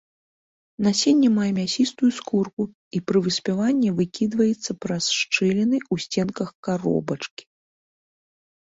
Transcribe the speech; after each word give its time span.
Насенне 0.85 1.27
мае 1.33 1.49
мясістую 1.59 2.09
скурку 2.19 2.61
і 2.99 3.03
пры 3.11 3.17
выспяванні 3.27 3.89
выкідваецца 4.03 4.71
праз 4.87 5.03
шчыліны 5.21 5.77
ў 5.93 6.07
сценках 6.07 6.49
каробачкі. 6.71 7.43